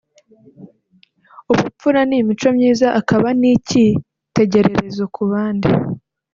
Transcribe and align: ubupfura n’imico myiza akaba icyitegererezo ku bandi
ubupfura 1.51 1.99
n’imico 2.09 2.47
myiza 2.57 2.87
akaba 2.99 3.27
icyitegererezo 3.53 5.03
ku 5.13 5.21
bandi 5.31 5.69